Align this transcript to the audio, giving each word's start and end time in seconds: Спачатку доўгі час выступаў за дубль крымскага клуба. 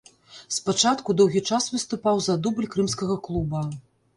Спачатку 0.55 1.15
доўгі 1.19 1.43
час 1.51 1.67
выступаў 1.73 2.15
за 2.29 2.39
дубль 2.47 2.71
крымскага 2.73 3.21
клуба. 3.29 3.65